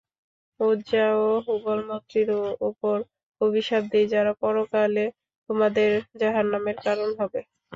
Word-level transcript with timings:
উযযা 0.59 1.03
এবং 1.11 1.35
হুবল 1.45 1.79
মূর্তির 1.87 2.29
উপর 2.69 2.95
অভিশাপ 3.41 3.83
দিই, 3.91 4.11
যারা 4.13 4.31
পরকালে 4.41 5.05
তোমাদের 5.49 5.89
জাহান্নামের 6.19 6.77
কারণ 6.85 7.09
হবে। 7.19 7.39